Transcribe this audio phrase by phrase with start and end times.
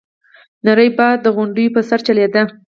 [0.65, 2.43] نری باد د غونډيو په سر چلېده.